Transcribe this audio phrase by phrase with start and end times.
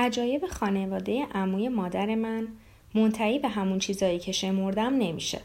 [0.00, 2.48] عجایب خانواده عموی مادر من
[2.94, 5.40] منتهی به همون چیزایی که شمردم نمیشه.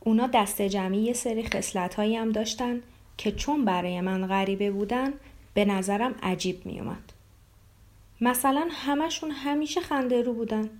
[0.00, 2.82] اونا دست جمعی یه سری خصلت هم داشتن
[3.16, 5.12] که چون برای من غریبه بودن
[5.54, 7.12] به نظرم عجیب میومد.
[8.20, 10.70] مثلا همشون همیشه خنده رو بودن.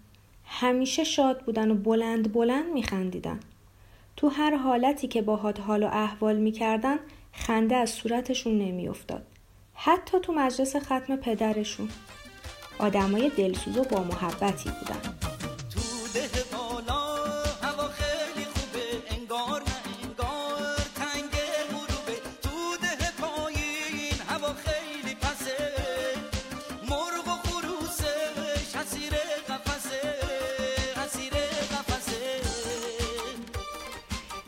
[0.44, 3.40] همیشه شاد بودن و بلند بلند میخندیدن.
[4.16, 6.98] تو هر حالتی که باهات حال و احوال می‌کردن
[7.32, 9.26] خنده از صورتشون نمیافتاد.
[9.74, 11.88] حتی تو مجلس ختم پدرشون.
[12.78, 15.00] آدمای دلسوز و با محبتی بودن.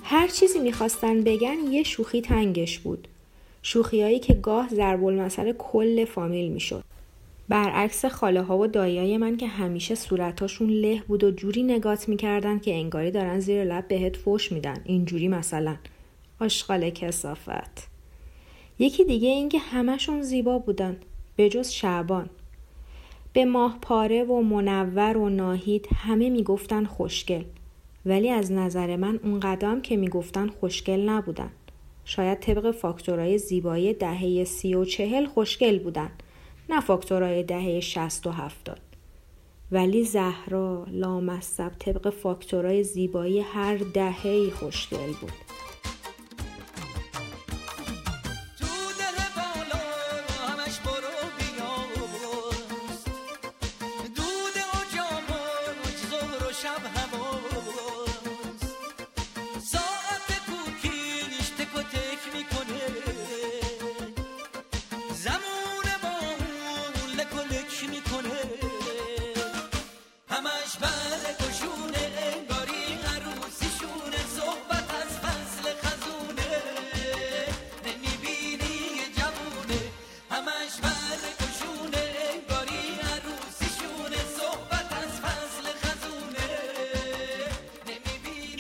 [0.05, 3.09] هر چیزی می‌خواستن بگن یه شوخی تنگش بود.
[3.63, 6.85] شوخیایی که گاه ضرب المثل کل فامیل می‌شد.
[7.49, 12.59] برعکس خاله ها و دایای من که همیشه صورتاشون له بود و جوری نگات می‌کردن
[12.59, 14.81] که انگاری دارن زیر لب بهت فوش میدن.
[14.85, 15.77] اینجوری مثلا.
[16.41, 17.89] آشغال کسافت.
[18.79, 20.97] یکی دیگه اینکه همشون زیبا بودن.
[21.37, 22.31] به جز شعبان.
[23.33, 27.45] به ماه پاره و منور و ناهید همه می‌گفتن خوشگل.
[28.07, 31.51] ولی از نظر من اون قدم که می‌گفتن خوشگل نبودن.
[32.05, 36.11] شاید طبق فاکتورهای زیبایی دهه سی و چهل خوشگل بودن.
[36.69, 38.81] نه فاکتورهای دهه شست و هفتاد.
[39.73, 45.48] ولی زهرا لامصب طبق فاکتورهای زیبایی هر دهه خوشگل بود.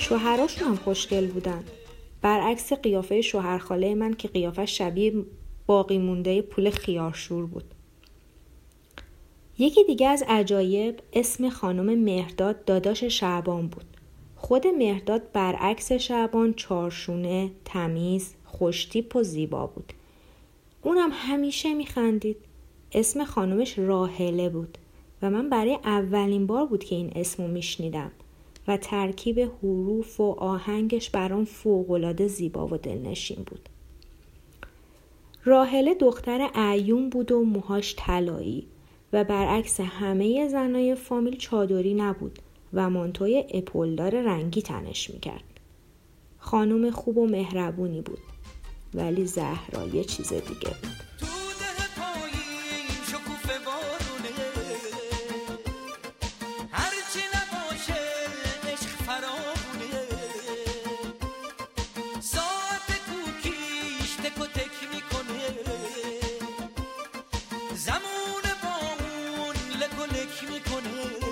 [0.08, 1.64] شوهراشون هم خوشگل بودن.
[2.22, 5.12] برعکس قیافه شوهرخاله من که قیافه شبیه
[5.66, 7.64] باقی مونده پول خیارشور بود.
[9.58, 13.84] یکی دیگه از عجایب اسم خانم مهرداد داداش شعبان بود.
[14.36, 19.92] خود مهرداد برعکس شعبان چارشونه تمیز خوشتیپ و زیبا بود.
[20.82, 22.36] اونم همیشه میخندید.
[22.92, 24.78] اسم خانمش راهله بود
[25.22, 28.10] و من برای اولین بار بود که این اسمو میشنیدم.
[28.68, 33.68] و ترکیب حروف و آهنگش برام فوقالعاده زیبا و دلنشین بود.
[35.44, 38.66] راهله دختر عیون بود و موهاش طلایی
[39.12, 42.38] و برعکس همه زنای فامیل چادری نبود
[42.72, 45.60] و مانتوی اپولدار رنگی تنش می‌کرد.
[46.38, 48.18] خانم خوب و مهربونی بود
[48.94, 51.27] ولی زهرا یه چیز دیگه بود.
[70.38, 71.27] فکر میکنه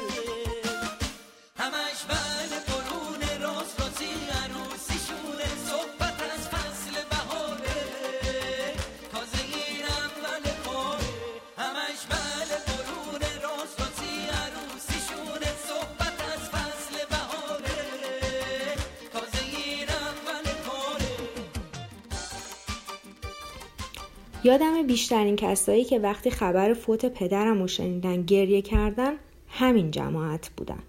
[24.46, 29.12] یادم بیشترین کسایی که وقتی خبر فوت پدرم رو شنیدن گریه کردن
[29.48, 30.82] همین جماعت بودن.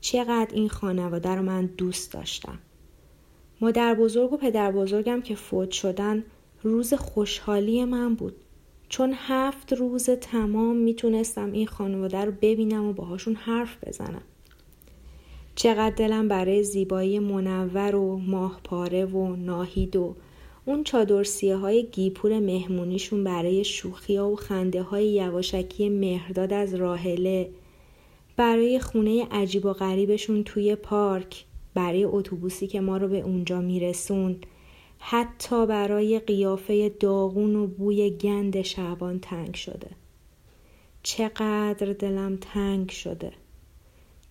[0.00, 2.58] چقدر این خانواده رو من دوست داشتم.
[3.60, 6.24] مادر بزرگ و پدر بزرگم که فوت شدن
[6.62, 8.36] روز خوشحالی من بود.
[8.88, 14.22] چون هفت روز تمام می‌تونستم این خانواده رو ببینم و باهاشون حرف بزنم.
[15.54, 20.16] چقدر دلم برای زیبایی منور و ماهپاره و ناهید و
[20.64, 27.50] اون چادرسیه های گیپور مهمونیشون برای شوخی و خنده های یواشکی مهرداد از راهله
[28.36, 31.44] برای خونه عجیب و غریبشون توی پارک.
[31.74, 34.46] برای اتوبوسی که ما رو به اونجا میرسوند
[34.98, 39.90] حتی برای قیافه داغون و بوی گند شعبان تنگ شده.
[41.02, 43.32] چقدر دلم تنگ شده.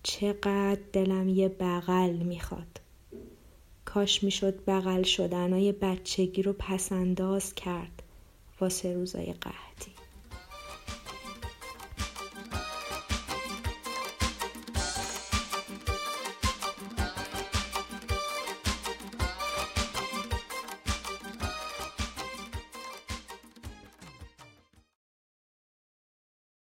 [0.02, 2.81] چقدر دلم یه بغل می‌خواد.
[3.94, 8.02] کاش می‌شد بغل شدنای بچگی رو پسنداز کرد.
[8.60, 9.92] واسه روزای قهدی